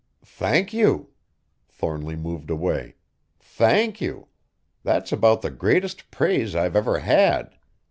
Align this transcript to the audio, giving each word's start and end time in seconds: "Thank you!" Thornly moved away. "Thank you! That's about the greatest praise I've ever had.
"Thank 0.25 0.73
you!" 0.73 1.09
Thornly 1.69 2.15
moved 2.15 2.49
away. 2.49 2.95
"Thank 3.39 4.01
you! 4.01 4.29
That's 4.81 5.11
about 5.11 5.43
the 5.43 5.51
greatest 5.51 6.09
praise 6.09 6.55
I've 6.55 6.75
ever 6.75 6.97
had. 6.97 7.55